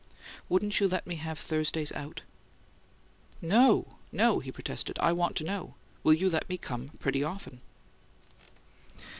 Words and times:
Wouldn't 0.49 0.79
you 0.79 0.87
let 0.87 1.05
me 1.05 1.17
have 1.17 1.37
Thursdays 1.37 1.91
out?" 1.91 2.23
"No, 3.39 3.97
no," 4.11 4.39
he 4.39 4.51
protested. 4.51 4.97
"I 4.99 5.11
want 5.11 5.35
to 5.35 5.43
know. 5.43 5.75
Will 6.01 6.15
you 6.15 6.27
let 6.27 6.49
me 6.49 6.57
come 6.57 6.89
pretty 6.97 7.23
often?" 7.23 7.61